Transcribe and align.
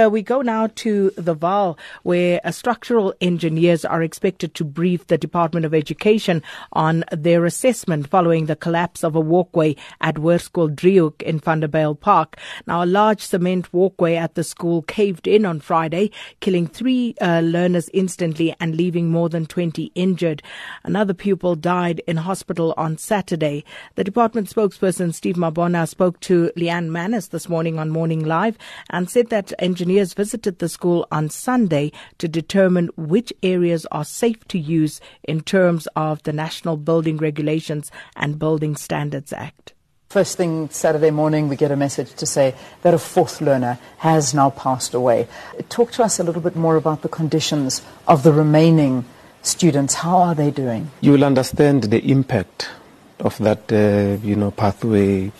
Uh, 0.00 0.08
we 0.08 0.22
go 0.22 0.40
now 0.40 0.66
to 0.76 1.10
the 1.16 1.36
Vaal, 1.36 1.76
where 2.04 2.40
uh, 2.42 2.50
structural 2.50 3.12
engineers 3.20 3.84
are 3.84 4.02
expected 4.02 4.54
to 4.54 4.64
brief 4.64 5.06
the 5.08 5.18
Department 5.18 5.66
of 5.66 5.74
Education 5.74 6.42
on 6.72 7.04
their 7.12 7.44
assessment 7.44 8.08
following 8.08 8.46
the 8.46 8.56
collapse 8.56 9.04
of 9.04 9.14
a 9.14 9.20
walkway 9.20 9.76
at 10.00 10.14
Hoërskool 10.14 10.74
Driehoek 10.74 11.20
in 11.20 11.38
Vanderbijlpark. 11.38 12.38
Now, 12.66 12.82
a 12.82 12.86
large 12.86 13.20
cement 13.20 13.70
walkway 13.74 14.14
at 14.14 14.36
the 14.36 14.44
school 14.44 14.80
caved 14.82 15.26
in 15.26 15.44
on 15.44 15.60
Friday, 15.60 16.12
killing 16.40 16.66
three 16.66 17.14
uh, 17.20 17.40
learners 17.40 17.90
instantly 17.92 18.56
and 18.58 18.76
leaving 18.76 19.10
more 19.10 19.28
than 19.28 19.44
20 19.44 19.92
injured. 19.94 20.42
Another 20.82 21.12
pupil 21.12 21.56
died 21.56 22.00
in 22.06 22.16
hospital 22.16 22.72
on 22.78 22.96
Saturday. 22.96 23.66
The 23.96 24.04
department 24.04 24.48
spokesperson, 24.48 25.12
Steve 25.12 25.36
Mabona, 25.36 25.86
spoke 25.86 26.18
to 26.20 26.50
Leeanne 26.56 26.88
Mannes 26.88 27.28
this 27.28 27.50
morning 27.50 27.78
on 27.78 27.90
Morning 27.90 28.24
Live 28.24 28.56
and 28.88 29.10
said 29.10 29.28
that 29.28 29.52
engineers 29.58 29.89
engineers 29.90 30.14
visited 30.14 30.60
the 30.60 30.68
school 30.68 31.04
on 31.10 31.28
Sunday 31.28 31.90
to 32.18 32.28
determine 32.28 32.90
which 32.96 33.32
areas 33.42 33.86
are 33.90 34.04
safe 34.04 34.46
to 34.46 34.56
use 34.56 35.00
in 35.24 35.40
terms 35.40 35.88
of 35.96 36.22
the 36.22 36.32
National 36.32 36.76
Building 36.76 37.16
Regulations 37.16 37.90
and 38.14 38.38
Building 38.38 38.76
Standards 38.76 39.32
Act. 39.32 39.72
First 40.08 40.36
thing 40.36 40.70
Saturday 40.70 41.10
morning, 41.10 41.48
we 41.48 41.56
get 41.56 41.72
a 41.72 41.76
message 41.76 42.14
to 42.14 42.26
say 42.26 42.54
that 42.82 42.94
a 42.94 42.98
fourth 42.98 43.40
learner 43.40 43.78
has 43.98 44.32
now 44.32 44.50
passed 44.50 44.94
away. 44.94 45.26
Talk 45.68 45.90
to 45.92 46.04
us 46.04 46.20
a 46.20 46.22
little 46.22 46.42
bit 46.42 46.54
more 46.54 46.76
about 46.76 47.02
the 47.02 47.08
conditions 47.08 47.82
of 48.06 48.22
the 48.22 48.32
remaining 48.32 49.04
students. 49.42 49.94
How 49.94 50.18
are 50.18 50.34
they 50.36 50.52
doing? 50.52 50.90
You 51.00 51.12
will 51.12 51.24
understand 51.24 51.90
the 51.90 51.98
impact 52.10 52.70
of 53.18 53.36
that, 53.38 53.72
uh, 53.72 54.24
you 54.24 54.36
know, 54.36 54.52
pathway, 54.52 55.32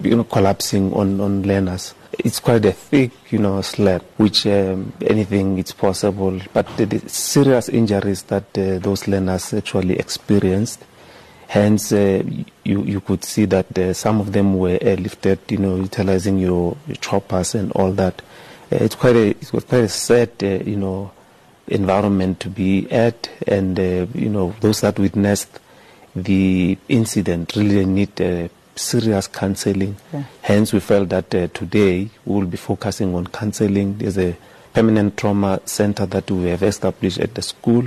you 0.00 0.16
know, 0.16 0.24
collapsing 0.24 0.92
on, 0.92 1.20
on 1.20 1.42
learners. 1.42 1.94
It's 2.18 2.40
quite 2.40 2.64
a 2.66 2.72
thick, 2.72 3.10
you 3.30 3.38
know, 3.38 3.62
slab, 3.62 4.02
which 4.18 4.46
um, 4.46 4.92
anything 5.00 5.58
is 5.58 5.72
possible. 5.72 6.38
But 6.52 6.66
the, 6.76 6.84
the 6.84 7.08
serious 7.08 7.68
injuries 7.68 8.22
that 8.24 8.44
uh, 8.56 8.78
those 8.78 9.08
learners 9.08 9.54
actually 9.54 9.98
experienced, 9.98 10.84
hence 11.48 11.92
uh, 11.92 12.22
you 12.64 12.82
you 12.82 13.00
could 13.00 13.24
see 13.24 13.46
that 13.46 13.78
uh, 13.78 13.94
some 13.94 14.20
of 14.20 14.32
them 14.32 14.58
were 14.58 14.78
airlifted, 14.78 15.38
you 15.50 15.58
know, 15.58 15.76
utilizing 15.76 16.38
your, 16.38 16.76
your 16.86 16.96
choppers 16.96 17.54
and 17.54 17.72
all 17.72 17.92
that. 17.92 18.20
Uh, 18.70 18.76
it's 18.76 18.94
quite 18.94 19.16
a 19.16 19.30
it 19.30 19.52
was 19.52 19.64
quite 19.64 19.84
a 19.84 19.88
sad, 19.88 20.30
uh, 20.42 20.46
you 20.46 20.76
know, 20.76 21.10
environment 21.68 22.40
to 22.40 22.50
be 22.50 22.90
at, 22.90 23.30
and 23.46 23.78
uh, 23.78 24.06
you 24.14 24.28
know 24.28 24.54
those 24.60 24.82
that 24.82 24.98
witnessed 24.98 25.60
the 26.14 26.76
incident 26.88 27.56
really 27.56 27.86
need 27.86 28.20
serious 28.74 29.26
counseling. 29.26 29.96
Yeah. 30.12 30.24
Hence, 30.42 30.72
we 30.72 30.80
felt 30.80 31.08
that 31.10 31.34
uh, 31.34 31.48
today 31.48 32.10
we 32.24 32.34
will 32.34 32.46
be 32.46 32.56
focusing 32.56 33.14
on 33.14 33.26
counseling. 33.26 33.98
There's 33.98 34.18
a 34.18 34.36
permanent 34.72 35.16
trauma 35.16 35.60
center 35.64 36.06
that 36.06 36.30
we 36.30 36.48
have 36.48 36.62
established 36.62 37.18
at 37.18 37.34
the 37.34 37.42
school. 37.42 37.84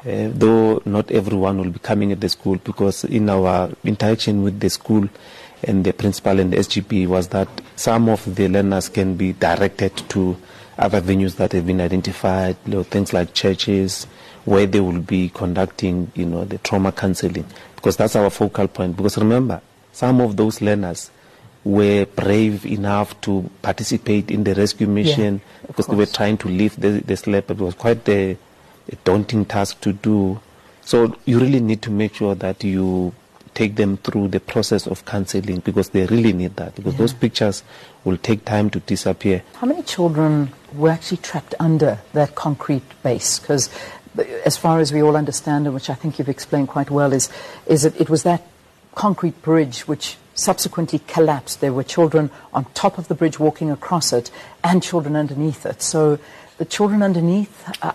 Uh, 0.00 0.28
though 0.32 0.82
not 0.84 1.10
everyone 1.12 1.58
will 1.58 1.70
be 1.70 1.78
coming 1.78 2.10
at 2.10 2.20
the 2.20 2.28
school 2.28 2.56
because 2.64 3.04
in 3.04 3.30
our 3.30 3.70
interaction 3.84 4.42
with 4.42 4.58
the 4.58 4.68
school 4.68 5.08
and 5.62 5.84
the 5.84 5.92
principal 5.92 6.40
and 6.40 6.52
the 6.52 6.56
SGB 6.56 7.06
was 7.06 7.28
that 7.28 7.48
some 7.76 8.08
of 8.08 8.34
the 8.34 8.48
learners 8.48 8.88
can 8.88 9.14
be 9.14 9.32
directed 9.34 9.96
to 10.08 10.36
other 10.76 11.00
venues 11.00 11.36
that 11.36 11.52
have 11.52 11.66
been 11.68 11.80
identified, 11.80 12.56
you 12.66 12.72
know, 12.72 12.82
things 12.82 13.12
like 13.12 13.32
churches, 13.32 14.08
where 14.44 14.66
they 14.66 14.80
will 14.80 15.00
be 15.00 15.28
conducting, 15.28 16.10
you 16.16 16.26
know, 16.26 16.44
the 16.44 16.58
trauma 16.58 16.90
counseling 16.90 17.46
because 17.76 17.96
that's 17.96 18.14
our 18.14 18.30
focal 18.30 18.68
point. 18.68 18.96
Because 18.96 19.18
remember, 19.18 19.60
some 19.92 20.20
of 20.20 20.36
those 20.36 20.60
learners 20.60 21.10
were 21.64 22.06
brave 22.06 22.66
enough 22.66 23.18
to 23.20 23.48
participate 23.62 24.30
in 24.30 24.44
the 24.44 24.54
rescue 24.54 24.86
mission 24.86 25.34
yeah, 25.34 25.66
because 25.68 25.86
course. 25.86 25.96
they 25.96 25.96
were 25.96 26.06
trying 26.06 26.36
to 26.38 26.48
lift 26.48 26.80
the, 26.80 27.00
the 27.00 27.16
slab. 27.16 27.50
It 27.50 27.58
was 27.58 27.74
quite 27.74 28.08
a, 28.08 28.32
a 28.32 28.96
daunting 29.04 29.44
task 29.44 29.80
to 29.82 29.92
do. 29.92 30.40
So 30.80 31.16
you 31.24 31.38
really 31.38 31.60
need 31.60 31.82
to 31.82 31.90
make 31.90 32.14
sure 32.14 32.34
that 32.34 32.64
you 32.64 33.14
take 33.54 33.76
them 33.76 33.98
through 33.98 34.28
the 34.28 34.40
process 34.40 34.86
of 34.86 35.04
counseling 35.04 35.60
because 35.60 35.90
they 35.90 36.06
really 36.06 36.32
need 36.32 36.56
that 36.56 36.74
because 36.74 36.94
yeah. 36.94 36.98
those 36.98 37.12
pictures 37.12 37.62
will 38.04 38.16
take 38.16 38.44
time 38.44 38.70
to 38.70 38.80
disappear. 38.80 39.42
How 39.56 39.66
many 39.66 39.82
children 39.82 40.52
were 40.74 40.90
actually 40.90 41.18
trapped 41.18 41.54
under 41.60 41.98
that 42.14 42.34
concrete 42.34 42.82
base? 43.02 43.38
Because 43.38 43.70
as 44.44 44.56
far 44.56 44.80
as 44.80 44.92
we 44.92 45.02
all 45.02 45.16
understand, 45.16 45.66
and 45.66 45.74
which 45.74 45.90
I 45.90 45.94
think 45.94 46.18
you've 46.18 46.28
explained 46.28 46.68
quite 46.68 46.90
well, 46.90 47.12
is, 47.12 47.28
is 47.66 47.84
it, 47.84 48.00
it 48.00 48.10
was 48.10 48.22
that 48.24 48.42
concrete 48.94 49.40
bridge 49.42 49.80
which 49.88 50.16
subsequently 50.34 51.00
collapsed. 51.06 51.60
There 51.60 51.72
were 51.72 51.84
children 51.84 52.30
on 52.52 52.64
top 52.74 52.98
of 52.98 53.08
the 53.08 53.14
bridge 53.14 53.38
walking 53.38 53.70
across 53.70 54.12
it 54.12 54.30
and 54.64 54.82
children 54.82 55.16
underneath 55.16 55.66
it. 55.66 55.82
So 55.82 56.18
the 56.58 56.64
children 56.64 57.02
underneath, 57.02 57.68
uh, 57.82 57.92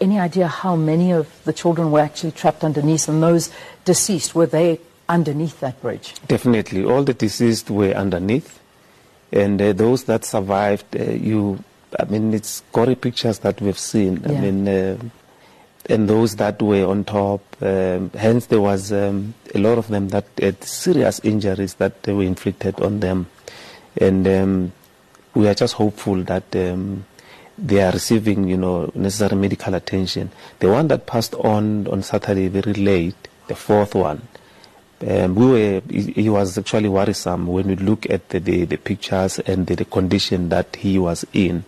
any 0.00 0.18
idea 0.18 0.48
how 0.48 0.76
many 0.76 1.12
of 1.12 1.28
the 1.44 1.52
children 1.52 1.90
were 1.90 2.00
actually 2.00 2.32
trapped 2.32 2.64
underneath 2.64 3.08
and 3.08 3.22
those 3.22 3.50
deceased, 3.84 4.34
were 4.34 4.46
they 4.46 4.80
underneath 5.08 5.60
that 5.60 5.80
bridge? 5.80 6.14
Definitely. 6.26 6.84
All 6.84 7.04
the 7.04 7.14
deceased 7.14 7.70
were 7.70 7.92
underneath. 7.92 8.60
And 9.32 9.60
uh, 9.60 9.72
those 9.72 10.04
that 10.04 10.24
survived, 10.24 10.96
uh, 10.96 11.04
you, 11.04 11.62
I 11.98 12.04
mean, 12.04 12.32
it's 12.32 12.62
gory 12.72 12.94
pictures 12.94 13.40
that 13.40 13.60
we've 13.60 13.78
seen. 13.78 14.22
Yeah. 14.22 14.28
I 14.28 14.40
mean, 14.40 14.68
uh, 14.68 14.98
and 15.88 16.08
those 16.08 16.36
that 16.36 16.60
were 16.60 16.86
on 16.86 17.04
top. 17.04 17.40
Um, 17.60 18.10
hence, 18.10 18.46
there 18.46 18.60
was 18.60 18.92
um, 18.92 19.34
a 19.54 19.58
lot 19.58 19.78
of 19.78 19.88
them 19.88 20.08
that 20.08 20.26
had 20.38 20.62
serious 20.62 21.20
injuries 21.20 21.74
that 21.74 22.06
were 22.06 22.22
inflicted 22.22 22.80
on 22.80 23.00
them, 23.00 23.26
and 23.96 24.26
um, 24.28 24.72
we 25.34 25.48
are 25.48 25.54
just 25.54 25.74
hopeful 25.74 26.22
that 26.24 26.54
um, 26.56 27.04
they 27.56 27.82
are 27.82 27.92
receiving, 27.92 28.48
you 28.48 28.56
know, 28.56 28.90
necessary 28.94 29.36
medical 29.36 29.74
attention. 29.74 30.30
The 30.60 30.70
one 30.70 30.88
that 30.88 31.06
passed 31.06 31.34
on 31.34 31.86
on 31.88 32.02
Saturday 32.02 32.48
very 32.48 32.74
late, 32.74 33.28
the 33.48 33.56
fourth 33.56 33.94
one. 33.94 34.22
Um, 35.06 35.36
we 35.36 35.46
were, 35.46 35.82
he, 35.88 36.28
was 36.28 36.58
actually 36.58 36.88
worrisome 36.88 37.46
when 37.46 37.68
we 37.68 37.76
look 37.76 38.10
at 38.10 38.30
the, 38.30 38.40
the, 38.40 38.64
the 38.64 38.76
pictures 38.76 39.38
and 39.38 39.64
the, 39.64 39.76
the, 39.76 39.84
condition 39.84 40.48
that 40.48 40.74
he 40.74 40.98
was 40.98 41.24
in. 41.32 41.64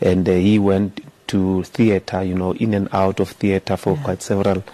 And 0.00 0.26
uh, 0.26 0.32
he 0.32 0.58
went 0.58 1.04
to 1.30 1.62
theater, 1.62 2.22
you 2.22 2.34
know, 2.34 2.52
in 2.54 2.74
and 2.74 2.88
out 2.92 3.20
of 3.20 3.30
theater 3.30 3.76
for 3.76 3.94
yeah. 3.94 4.02
quite 4.02 4.22
several, 4.22 4.64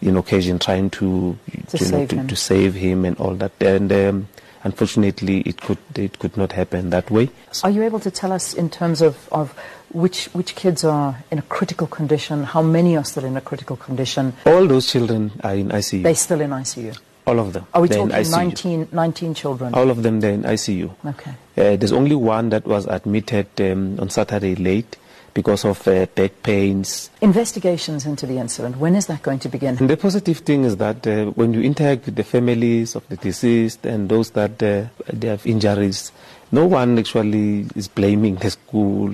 you 0.00 0.12
know, 0.12 0.20
occasions, 0.20 0.64
trying 0.64 0.88
to, 0.90 1.36
to, 1.68 1.84
you 1.84 1.90
know, 1.90 2.06
to, 2.06 2.26
to, 2.26 2.36
save 2.36 2.74
him 2.74 3.04
and 3.04 3.16
all 3.18 3.34
that. 3.34 3.52
And 3.60 3.92
um, 3.92 4.28
unfortunately, 4.62 5.40
it 5.40 5.60
could 5.60 5.78
it 5.96 6.18
could 6.20 6.36
not 6.36 6.52
happen 6.52 6.90
that 6.90 7.10
way. 7.10 7.30
Are 7.64 7.70
you 7.70 7.82
able 7.82 7.98
to 8.00 8.10
tell 8.12 8.30
us 8.30 8.54
in 8.54 8.70
terms 8.70 9.02
of, 9.02 9.28
of 9.32 9.58
which 9.90 10.26
which 10.26 10.54
kids 10.54 10.84
are 10.84 11.24
in 11.32 11.38
a 11.38 11.42
critical 11.42 11.88
condition? 11.88 12.44
How 12.44 12.62
many 12.62 12.96
are 12.96 13.04
still 13.04 13.24
in 13.24 13.36
a 13.36 13.40
critical 13.40 13.76
condition? 13.76 14.34
All 14.46 14.68
those 14.68 14.90
children 14.90 15.32
are 15.42 15.54
in 15.54 15.70
ICU. 15.70 16.04
They're 16.04 16.14
still 16.14 16.40
in 16.40 16.50
ICU. 16.50 16.96
All 17.26 17.40
of 17.40 17.54
them. 17.54 17.66
Are 17.72 17.80
we 17.80 17.88
talking 17.88 18.30
19, 18.30 18.88
19, 18.92 19.34
children? 19.34 19.72
All 19.72 19.88
of 19.88 20.02
them, 20.02 20.20
they're 20.20 20.34
in 20.34 20.42
ICU. 20.42 20.94
Okay. 21.06 21.30
Uh, 21.56 21.76
there's 21.76 21.92
only 21.92 22.14
one 22.14 22.50
that 22.50 22.66
was 22.66 22.84
admitted 22.84 23.46
um, 23.62 23.98
on 23.98 24.10
Saturday 24.10 24.54
late 24.54 24.98
because 25.34 25.64
of 25.64 25.86
uh, 25.88 26.06
back 26.14 26.42
pains. 26.42 27.10
Investigations 27.20 28.06
into 28.06 28.24
the 28.24 28.38
incident, 28.38 28.78
when 28.78 28.94
is 28.94 29.06
that 29.06 29.22
going 29.22 29.40
to 29.40 29.48
begin? 29.48 29.76
And 29.78 29.90
the 29.90 29.96
positive 29.96 30.38
thing 30.38 30.64
is 30.64 30.76
that 30.76 31.06
uh, 31.06 31.26
when 31.32 31.52
you 31.52 31.60
interact 31.60 32.06
with 32.06 32.14
the 32.14 32.24
families 32.24 32.94
of 32.94 33.06
the 33.08 33.16
deceased 33.16 33.84
and 33.84 34.08
those 34.08 34.30
that 34.30 34.62
uh, 34.62 34.86
they 35.12 35.28
have 35.28 35.44
injuries, 35.46 36.12
no 36.52 36.66
one 36.66 36.98
actually 36.98 37.66
is 37.74 37.88
blaming 37.88 38.36
the 38.36 38.50
school 38.50 39.12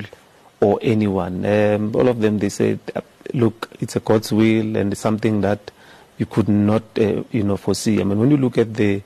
or 0.61 0.79
anyone. 0.83 1.45
Um, 1.47 1.97
all 1.97 2.07
of 2.09 2.21
them, 2.21 2.39
they 2.39 2.51
said, 2.51 2.79
uh, 2.95 3.01
look, 3.33 3.71
it's 3.81 3.97
a 3.97 4.01
God's 4.01 4.31
will 4.31 4.77
and 4.77 4.93
it's 4.93 5.01
something 5.01 5.41
that 5.41 5.71
you 6.19 6.27
could 6.27 6.49
not, 6.49 6.83
uh, 6.99 7.25
you 7.31 7.43
know, 7.43 7.57
foresee. 7.57 7.99
I 8.01 8.05
mean, 8.05 8.19
when 8.19 8.31
you 8.31 8.37
look 8.37 8.59
at 8.59 8.75
the 8.75 9.03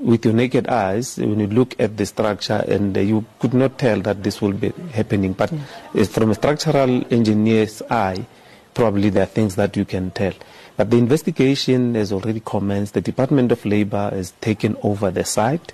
with 0.00 0.24
your 0.24 0.34
naked 0.34 0.66
eyes, 0.66 1.18
when 1.18 1.38
you 1.40 1.46
look 1.46 1.78
at 1.78 1.96
the 1.96 2.06
structure, 2.06 2.64
and 2.66 2.96
uh, 2.96 3.00
you 3.00 3.24
could 3.38 3.52
not 3.52 3.78
tell 3.78 4.00
that 4.00 4.22
this 4.22 4.40
will 4.40 4.52
be 4.52 4.70
happening. 4.92 5.34
But 5.34 5.52
yeah. 5.52 6.04
from 6.04 6.30
a 6.30 6.34
structural 6.34 7.04
engineer's 7.12 7.82
eye, 7.90 8.24
probably 8.72 9.10
there 9.10 9.24
are 9.24 9.26
things 9.26 9.56
that 9.56 9.76
you 9.76 9.84
can 9.84 10.10
tell. 10.10 10.32
But 10.76 10.90
the 10.90 10.96
investigation 10.96 11.94
has 11.96 12.12
already 12.12 12.40
commenced. 12.40 12.94
The 12.94 13.02
Department 13.02 13.52
of 13.52 13.64
Labor 13.66 14.10
has 14.10 14.32
taken 14.40 14.76
over 14.82 15.10
the 15.10 15.24
site. 15.24 15.72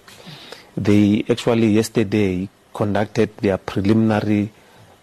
They 0.76 1.24
actually 1.28 1.68
yesterday 1.68 2.48
conducted 2.74 3.36
their 3.38 3.58
preliminary, 3.58 4.50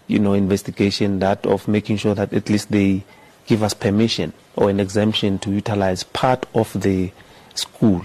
you 0.06 0.18
know, 0.18 0.34
investigation 0.34 1.18
that 1.20 1.46
of 1.46 1.66
making 1.66 1.96
sure 1.96 2.14
that 2.14 2.32
at 2.32 2.50
least 2.50 2.70
they 2.70 3.02
give 3.46 3.62
us 3.62 3.74
permission 3.74 4.32
or 4.56 4.68
an 4.70 4.80
exemption 4.80 5.38
to 5.38 5.50
utilize 5.50 6.04
part 6.04 6.46
of 6.54 6.78
the 6.80 7.10
school 7.54 8.04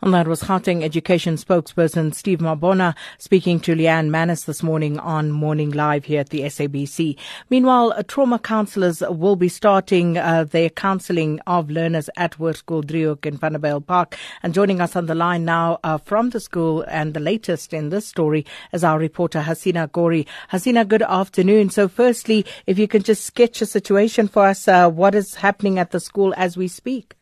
And 0.00 0.14
that 0.14 0.28
was 0.28 0.44
Gauteng 0.44 0.84
Education 0.84 1.34
spokesperson 1.34 2.14
Steve 2.14 2.38
Mabona 2.38 2.94
speaking 3.18 3.58
to 3.58 3.74
Leeanne 3.74 4.10
Mannes 4.10 4.44
this 4.44 4.62
morning 4.62 4.96
on 5.00 5.32
Morning 5.32 5.72
Live 5.72 6.04
here 6.04 6.20
at 6.20 6.30
the 6.30 6.42
SABC. 6.42 7.16
Meanwhile, 7.50 8.04
trauma 8.04 8.38
counsellors 8.38 9.00
will 9.00 9.34
be 9.34 9.48
starting 9.48 10.16
uh, 10.16 10.44
their 10.44 10.70
counselling 10.70 11.40
of 11.48 11.68
learners 11.68 12.08
at 12.16 12.38
Hoërskool 12.38 12.84
Driehoek 12.84 13.26
in 13.26 13.38
Vanderbijlpark. 13.38 14.14
And 14.44 14.54
joining 14.54 14.80
us 14.80 14.94
on 14.94 15.06
the 15.06 15.16
line 15.16 15.44
now 15.44 15.80
uh, 15.82 15.98
from 15.98 16.30
the 16.30 16.38
school 16.38 16.84
and 16.86 17.12
the 17.12 17.20
latest 17.20 17.74
in 17.74 17.88
this 17.88 18.06
story 18.06 18.46
is 18.72 18.84
our 18.84 19.00
reporter 19.00 19.40
Hasina 19.40 19.90
Gori. 19.90 20.28
Hasina, 20.52 20.86
good 20.86 21.02
afternoon. 21.02 21.70
So 21.70 21.88
firstly, 21.88 22.46
if 22.68 22.78
you 22.78 22.86
can 22.86 23.02
just 23.02 23.24
sketch 23.24 23.60
a 23.62 23.66
situation 23.66 24.28
for 24.28 24.46
us, 24.46 24.68
uh, 24.68 24.88
what 24.88 25.16
is 25.16 25.34
happening 25.34 25.80
at 25.80 25.90
the 25.90 25.98
school 25.98 26.32
as 26.36 26.56
we 26.56 26.68
speak? 26.68 27.16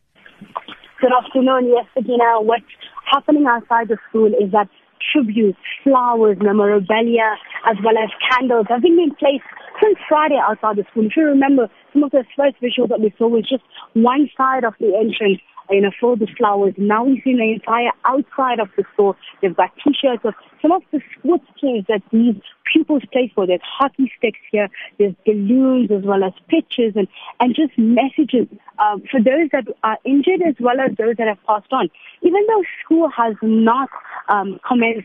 Good 0.99 1.11
afternoon. 1.13 1.69
Yes, 1.69 1.85
Regina. 1.95 2.23
Uh, 2.23 2.41
what's 2.41 2.65
happening 3.05 3.45
outside 3.45 3.87
the 3.87 3.97
school 4.09 4.33
is 4.33 4.51
that 4.51 4.67
tributes, 5.13 5.59
flowers, 5.83 6.37
memorabilia, 6.41 7.37
as 7.69 7.77
well 7.85 7.93
as 8.01 8.09
candles 8.31 8.65
have 8.69 8.81
been 8.81 8.97
in 8.97 9.13
place 9.13 9.45
since 9.79 9.95
Friday 10.09 10.41
outside 10.41 10.77
the 10.77 10.85
school. 10.89 11.05
If 11.05 11.13
you 11.15 11.25
remember, 11.25 11.69
some 11.93 12.01
of 12.01 12.09
the 12.09 12.25
first 12.35 12.57
visuals 12.57 12.89
that 12.89 12.99
we 12.99 13.13
saw 13.15 13.27
was 13.27 13.45
just 13.47 13.61
one 13.93 14.27
side 14.35 14.63
of 14.63 14.73
the 14.79 14.89
entrance 14.97 15.37
you 15.69 15.81
know, 15.81 15.91
filled 15.99 16.19
with 16.19 16.29
flowers. 16.37 16.73
Now 16.77 17.03
we 17.03 17.21
see 17.23 17.35
the 17.35 17.53
entire 17.53 17.91
outside 18.05 18.59
of 18.59 18.69
the 18.77 18.83
store. 18.93 19.15
They've 19.41 19.55
got 19.55 19.71
t-shirts 19.83 20.23
of 20.23 20.33
some 20.61 20.71
of 20.71 20.81
the 20.91 21.01
sports 21.17 21.45
teams 21.59 21.85
that 21.87 22.01
these 22.11 22.35
pupils 22.71 23.03
play 23.11 23.31
for. 23.33 23.47
There's 23.47 23.61
hockey 23.63 24.11
sticks 24.17 24.39
here, 24.51 24.69
there's 24.97 25.13
balloons 25.25 25.91
as 25.91 26.03
well 26.03 26.23
as 26.23 26.33
pictures 26.49 26.93
and, 26.95 27.07
and 27.39 27.55
just 27.55 27.77
messages 27.77 28.47
um, 28.79 29.03
for 29.09 29.21
those 29.21 29.49
that 29.51 29.65
are 29.83 29.97
injured 30.05 30.41
as 30.47 30.55
well 30.59 30.79
as 30.79 30.95
those 30.97 31.15
that 31.17 31.27
have 31.27 31.43
passed 31.45 31.71
on. 31.71 31.89
Even 32.21 32.45
though 32.47 32.63
school 32.83 33.09
has 33.09 33.35
not 33.41 33.89
um, 34.29 34.59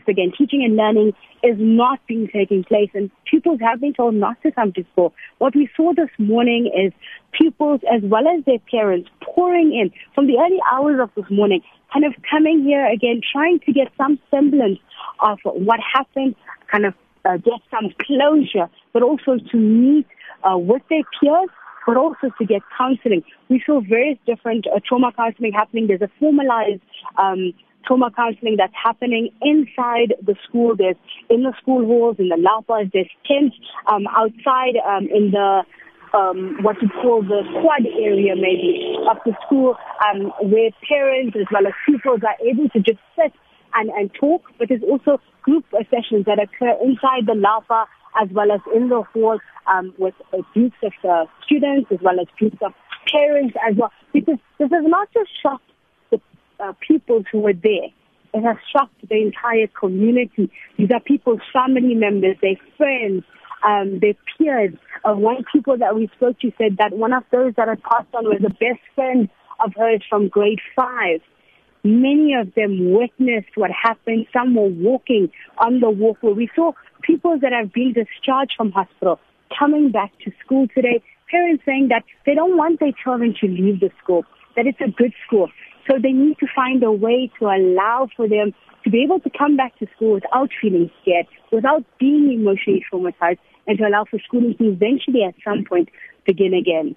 again, 0.07 0.31
teaching 0.37 0.63
and 0.63 0.75
learning 0.75 1.13
is 1.43 1.55
not 1.57 1.99
being 2.07 2.29
taking 2.33 2.63
place 2.63 2.89
and 2.93 3.09
pupils 3.29 3.59
have 3.61 3.81
been 3.81 3.93
told 3.93 4.15
not 4.15 4.41
to 4.43 4.51
come 4.51 4.71
to 4.73 4.83
school. 4.91 5.13
What 5.37 5.55
we 5.55 5.69
saw 5.75 5.93
this 5.93 6.09
morning 6.17 6.71
is 6.73 6.93
pupils 7.31 7.81
as 7.91 8.01
well 8.03 8.27
as 8.27 8.43
their 8.45 8.59
parents 8.71 9.09
pouring 9.21 9.73
in 9.73 9.91
from 10.15 10.27
the 10.27 10.37
early 10.37 10.59
hours 10.71 10.99
of 11.01 11.09
this 11.15 11.29
morning, 11.29 11.61
kind 11.91 12.05
of 12.05 12.13
coming 12.29 12.63
here 12.63 12.85
again, 12.85 13.21
trying 13.31 13.59
to 13.65 13.73
get 13.73 13.87
some 13.97 14.19
semblance 14.31 14.79
of 15.19 15.39
what 15.43 15.79
happened, 15.93 16.35
kind 16.71 16.85
of 16.85 16.93
uh, 17.25 17.37
get 17.37 17.59
some 17.71 17.91
closure, 18.01 18.69
but 18.91 19.03
also 19.03 19.37
to 19.51 19.57
meet 19.57 20.07
uh, 20.43 20.57
with 20.57 20.81
their 20.89 21.03
peers, 21.19 21.49
but 21.85 21.97
also 21.97 22.29
to 22.37 22.45
get 22.45 22.61
counseling. 22.77 23.23
We 23.49 23.61
saw 23.65 23.81
various 23.81 24.17
different 24.25 24.65
uh, 24.67 24.79
trauma 24.85 25.11
counseling 25.15 25.53
happening. 25.53 25.87
There's 25.87 26.01
a 26.01 26.11
formalized 26.19 26.81
um, 27.17 27.53
trauma 27.85 28.11
counseling 28.15 28.55
that's 28.57 28.73
happening 28.73 29.29
inside 29.41 30.13
the 30.21 30.35
school. 30.47 30.75
There's 30.75 30.95
in 31.29 31.43
the 31.43 31.53
school 31.61 31.85
halls, 31.85 32.17
in 32.19 32.29
the 32.29 32.37
lapas, 32.37 32.91
there's 32.91 33.09
tents 33.25 33.55
um, 33.91 34.07
outside 34.07 34.77
um, 34.85 35.07
in 35.07 35.31
the 35.31 35.63
um, 36.13 36.57
what 36.61 36.81
you 36.81 36.89
call 37.01 37.23
the 37.23 37.41
quad 37.61 37.85
area 37.97 38.35
maybe 38.35 38.95
of 39.09 39.17
the 39.25 39.33
school 39.45 39.75
um, 40.05 40.31
where 40.41 40.69
parents 40.87 41.35
as 41.35 41.47
well 41.51 41.65
as 41.65 41.73
pupils 41.85 42.21
are 42.21 42.37
able 42.45 42.69
to 42.69 42.79
just 42.79 42.99
sit 43.15 43.33
and, 43.73 43.89
and 43.89 44.11
talk, 44.13 44.43
but 44.59 44.69
there's 44.69 44.83
also 44.83 45.19
group 45.41 45.65
sessions 45.89 46.25
that 46.25 46.37
occur 46.37 46.77
inside 46.85 47.25
the 47.25 47.33
LAPA 47.33 47.85
as 48.21 48.29
well 48.31 48.51
as 48.51 48.61
in 48.75 48.89
the 48.89 49.01
hall 49.01 49.39
um, 49.65 49.93
with 49.97 50.13
groups 50.53 50.77
of 50.83 50.93
uh, 51.03 51.25
students 51.45 51.89
as 51.91 51.99
well 52.01 52.19
as 52.19 52.27
groups 52.37 52.57
of 52.61 52.73
parents 53.11 53.55
as 53.67 53.75
well. 53.75 53.91
Because 54.13 54.37
this 54.59 54.69
has 54.71 54.85
not 54.85 55.09
just 55.13 55.29
shocked 55.41 55.67
the 55.67 55.72
uh, 56.63 56.73
people 56.87 57.23
who 57.31 57.39
were 57.39 57.53
there. 57.53 57.89
It 58.33 58.41
has 58.41 58.57
shocked 58.71 59.07
the 59.07 59.21
entire 59.21 59.67
community. 59.67 60.49
These 60.77 60.89
are 60.93 60.99
people's 60.99 61.41
family 61.51 61.93
members, 61.93 62.37
their 62.41 62.55
friends, 62.77 63.23
um, 63.63 63.99
their 63.99 64.15
peers. 64.37 64.73
Uh, 65.03 65.13
one 65.13 65.43
people 65.51 65.77
that 65.77 65.95
we 65.95 66.09
spoke 66.15 66.39
to 66.39 66.51
said 66.57 66.77
that 66.77 66.93
one 66.93 67.13
of 67.13 67.23
those 67.31 67.53
that 67.57 67.67
had 67.67 67.81
passed 67.83 68.13
on 68.13 68.25
was 68.25 68.41
a 68.43 68.49
best 68.49 68.81
friend 68.95 69.29
of 69.63 69.73
hers 69.77 70.01
from 70.09 70.29
grade 70.29 70.59
five. 70.75 71.21
Many 71.83 72.33
of 72.33 72.53
them 72.55 72.91
witnessed 72.91 73.55
what 73.55 73.69
happened. 73.69 74.25
Some 74.31 74.55
were 74.55 74.69
walking 74.69 75.29
on 75.57 75.81
the 75.81 75.89
walkway. 75.89 76.31
We 76.31 76.49
saw 76.55 76.71
people 77.01 77.37
that 77.39 77.51
have 77.51 77.73
been 77.73 77.93
discharged 77.93 78.53
from 78.55 78.71
hospital 78.71 79.19
coming 79.57 79.91
back 79.91 80.11
to 80.23 80.31
school 80.43 80.67
today. 80.73 81.03
Parents 81.29 81.63
saying 81.65 81.89
that 81.89 82.03
they 82.25 82.35
don't 82.35 82.57
want 82.57 82.79
their 82.79 82.93
children 83.03 83.35
to 83.41 83.47
leave 83.47 83.79
the 83.79 83.91
school, 84.01 84.23
that 84.55 84.65
it's 84.65 84.79
a 84.81 84.89
good 84.89 85.13
school. 85.27 85.49
So 85.87 85.99
they 86.01 86.11
need 86.11 86.37
to 86.39 86.47
find 86.55 86.83
a 86.83 86.91
way 86.91 87.31
to 87.39 87.45
allow 87.45 88.07
for 88.15 88.27
them 88.27 88.53
to 88.83 88.89
be 88.89 89.03
able 89.03 89.19
to 89.21 89.29
come 89.37 89.55
back 89.55 89.77
to 89.79 89.87
school 89.95 90.13
without 90.13 90.49
feeling 90.61 90.89
scared, 91.01 91.27
without 91.51 91.83
being 91.99 92.31
emotionally 92.33 92.83
traumatized, 92.91 93.39
and 93.67 93.77
to 93.77 93.87
allow 93.87 94.05
for 94.05 94.19
schooling 94.25 94.55
to 94.57 94.65
eventually 94.65 95.23
at 95.23 95.35
some 95.43 95.63
point 95.65 95.89
begin 96.25 96.53
again. 96.53 96.95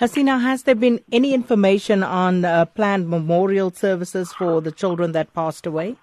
Hasina, 0.00 0.40
has 0.42 0.64
there 0.64 0.74
been 0.74 1.00
any 1.10 1.34
information 1.34 2.02
on 2.02 2.44
uh, 2.44 2.66
planned 2.66 3.08
memorial 3.08 3.70
services 3.70 4.32
for 4.32 4.60
the 4.60 4.70
children 4.70 5.12
that 5.12 5.32
passed 5.32 5.66
away? 5.66 5.96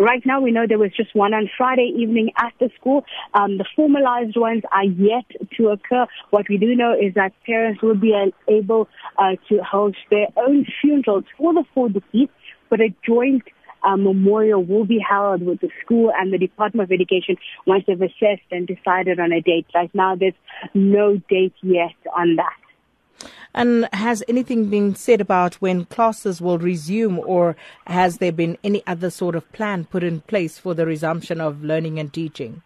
Right 0.00 0.24
now, 0.24 0.40
we 0.40 0.50
know 0.50 0.64
there 0.66 0.78
was 0.78 0.92
just 0.96 1.14
one 1.14 1.34
on 1.34 1.50
Friday 1.58 1.92
evening 1.94 2.30
at 2.38 2.54
the 2.58 2.70
school. 2.80 3.04
Um, 3.34 3.58
the 3.58 3.66
formalized 3.76 4.34
ones 4.34 4.62
are 4.72 4.84
yet 4.84 5.26
to 5.58 5.68
occur. 5.68 6.06
What 6.30 6.48
we 6.48 6.56
do 6.56 6.74
know 6.74 6.94
is 6.94 7.12
that 7.16 7.32
parents 7.44 7.82
will 7.82 7.96
be 7.96 8.14
able 8.48 8.88
uh, 9.18 9.36
to 9.50 9.58
host 9.62 9.98
their 10.10 10.28
own 10.38 10.64
funerals 10.80 11.24
for 11.36 11.52
the 11.52 11.64
four 11.74 11.90
deceased, 11.90 12.32
but 12.70 12.80
a 12.80 12.94
joint 13.06 13.42
uh, 13.84 13.98
memorial 13.98 14.64
will 14.64 14.86
be 14.86 14.98
held 15.06 15.42
with 15.42 15.60
the 15.60 15.68
school 15.84 16.10
and 16.18 16.32
the 16.32 16.38
Department 16.38 16.90
of 16.90 16.92
Education 16.98 17.36
once 17.66 17.84
they've 17.86 18.00
assessed 18.00 18.48
and 18.50 18.66
decided 18.66 19.20
on 19.20 19.32
a 19.32 19.42
date. 19.42 19.66
Right 19.74 19.94
now, 19.94 20.16
there's 20.16 20.32
no 20.72 21.20
date 21.28 21.54
yet 21.62 21.96
on 22.16 22.36
that. 22.36 22.56
And 23.54 23.88
has 23.92 24.22
anything 24.28 24.70
been 24.70 24.94
said 24.94 25.20
about 25.20 25.54
when 25.56 25.86
classes 25.86 26.40
will 26.40 26.58
resume, 26.58 27.18
or 27.18 27.56
has 27.86 28.18
there 28.18 28.32
been 28.32 28.56
any 28.62 28.82
other 28.86 29.10
sort 29.10 29.34
of 29.34 29.50
plan 29.52 29.84
put 29.84 30.02
in 30.02 30.20
place 30.22 30.58
for 30.58 30.74
the 30.74 30.86
resumption 30.86 31.40
of 31.40 31.64
learning 31.64 31.98
and 31.98 32.12
teaching? 32.12 32.62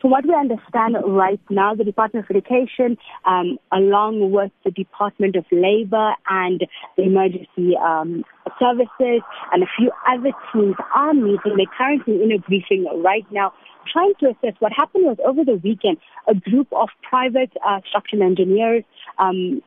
So 0.00 0.06
what 0.06 0.24
we 0.24 0.32
understand 0.32 0.96
right 1.04 1.40
now, 1.50 1.74
the 1.74 1.82
Department 1.82 2.24
of 2.24 2.36
Education, 2.36 2.96
um, 3.24 3.58
along 3.72 4.30
with 4.30 4.52
the 4.64 4.70
Department 4.70 5.34
of 5.34 5.44
Labor 5.50 6.14
and 6.28 6.64
the 6.96 7.02
Emergency 7.02 7.76
um, 7.76 8.24
Services 8.60 9.22
and 9.52 9.62
a 9.62 9.66
few 9.76 9.90
other 10.08 10.30
teams 10.52 10.76
are 10.94 11.14
meeting. 11.14 11.56
They're 11.56 11.66
currently 11.76 12.22
in 12.22 12.30
a 12.30 12.38
briefing 12.38 12.86
right 13.02 13.26
now 13.32 13.52
trying 13.92 14.12
to 14.20 14.26
assess 14.26 14.54
what 14.58 14.72
happened 14.76 15.04
was 15.04 15.16
over 15.26 15.44
the 15.44 15.54
weekend, 15.54 15.98
a 16.28 16.34
group 16.34 16.68
of 16.72 16.88
private 17.08 17.50
uh, 17.66 17.80
structural 17.88 18.22
engineers 18.22 18.84
um, 19.18 19.62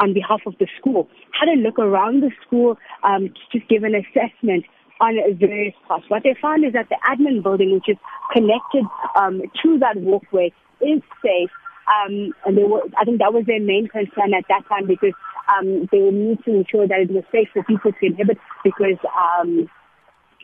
on 0.00 0.14
behalf 0.14 0.40
of 0.46 0.54
the 0.58 0.66
school 0.78 1.08
had 1.38 1.48
a 1.48 1.58
look 1.60 1.78
around 1.78 2.22
the 2.22 2.30
school 2.46 2.78
um, 3.02 3.32
to 3.52 3.58
give 3.68 3.82
an 3.84 3.94
assessment 3.94 4.64
on 5.00 5.14
various 5.38 5.74
parts. 5.86 6.04
What 6.08 6.22
they 6.24 6.34
found 6.40 6.64
is 6.64 6.72
that 6.72 6.88
the 6.88 6.98
admin 7.06 7.42
building, 7.42 7.72
which 7.72 7.88
is 7.88 7.96
connected 8.32 8.84
um, 9.14 9.42
to 9.62 9.78
that 9.78 9.96
walkway, 9.96 10.52
is 10.80 11.02
safe. 11.22 11.50
Um, 11.86 12.34
and 12.44 12.58
they 12.58 12.64
were, 12.64 12.82
I 12.98 13.04
think 13.04 13.18
that 13.20 13.32
was 13.32 13.44
their 13.46 13.60
main 13.60 13.88
concern 13.88 14.34
at 14.34 14.44
that 14.48 14.68
time 14.68 14.86
because 14.86 15.14
um, 15.48 15.88
they 15.90 16.00
would 16.00 16.14
need 16.14 16.38
to 16.44 16.50
ensure 16.50 16.86
that 16.86 17.00
it 17.00 17.10
was 17.10 17.24
safe 17.32 17.48
for 17.52 17.62
people 17.64 17.92
to 17.92 18.06
inhabit 18.06 18.38
because 18.62 18.98
um, 19.16 19.70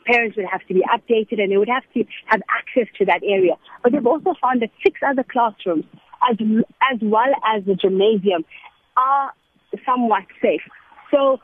parents 0.07 0.37
would 0.37 0.47
have 0.51 0.65
to 0.69 0.75
be 0.75 0.83
updated 0.89 1.43
and 1.43 1.53
they 1.53 1.59
would 1.59 1.69
have 1.69 1.85
to 1.93 2.05
have 2.27 2.41
access 2.49 2.89
to 2.99 3.05
that 3.05 3.21
area. 3.23 3.55
But 3.83 3.93
they've 3.93 4.07
also 4.07 4.35
found 4.41 4.63
that 4.63 4.71
six 4.83 5.01
other 5.07 5.25
classrooms, 5.25 5.85
as, 6.31 6.37
as 6.93 6.99
well 7.03 7.33
as 7.45 7.65
the 7.67 7.75
gymnasium, 7.75 8.45
are 8.97 9.33
somewhat 9.87 10.25
safe. 10.43 10.63
So 11.11 11.39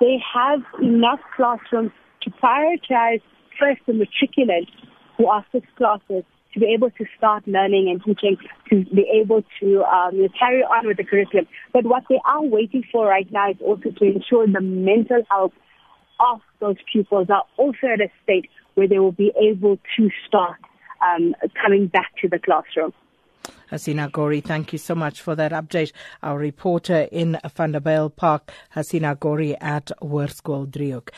they 0.00 0.18
have 0.34 0.60
enough 0.82 1.20
classrooms 1.36 1.92
to 2.22 2.30
prioritize 2.30 3.22
first 3.58 3.80
the 3.86 3.92
matriculants 3.92 4.70
who 5.16 5.26
are 5.26 5.44
six 5.52 5.66
classes 5.76 6.24
to 6.54 6.60
be 6.60 6.72
able 6.74 6.90
to 6.90 7.04
start 7.16 7.46
learning 7.46 7.88
and 7.90 8.02
teaching, 8.02 8.36
to 8.70 8.84
be 8.94 9.06
able 9.22 9.42
to 9.60 9.82
um, 9.84 10.26
carry 10.38 10.62
on 10.62 10.86
with 10.86 10.96
the 10.96 11.04
curriculum. 11.04 11.46
But 11.72 11.84
what 11.84 12.04
they 12.08 12.18
are 12.24 12.42
waiting 12.42 12.82
for 12.90 13.06
right 13.06 13.30
now 13.30 13.50
is 13.50 13.56
also 13.60 13.90
to 13.90 14.04
ensure 14.04 14.46
the 14.46 14.60
mental 14.60 15.22
health 15.30 15.52
of 16.18 16.40
those 16.60 16.76
pupils 16.90 17.28
are 17.28 17.44
also 17.58 17.86
at 17.92 18.00
a 18.00 18.08
state 18.22 18.48
where 18.74 18.88
they 18.88 18.98
will 18.98 19.12
be 19.12 19.32
able 19.40 19.76
to 19.98 20.10
start 20.26 20.56
um, 21.02 21.34
coming 21.62 21.88
back 21.88 22.10
to 22.22 22.28
the 22.28 22.38
classroom. 22.38 22.92
Hasina 23.70 24.10
Gori, 24.12 24.40
thank 24.40 24.72
you 24.72 24.78
so 24.78 24.94
much 24.94 25.20
for 25.20 25.34
that 25.34 25.52
update. 25.52 25.92
Our 26.22 26.38
reporter 26.38 27.08
in 27.10 27.38
Vanderbijlpark, 27.44 28.48
Hasina 28.74 29.18
Gori 29.18 29.56
at 29.60 29.90
Hoërskool 30.00 30.68
Driehoek. 30.68 31.08